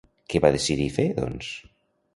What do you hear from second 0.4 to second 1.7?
va decidir fer, doncs?